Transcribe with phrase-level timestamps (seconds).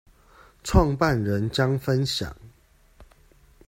[0.63, 2.35] 創辦人將分享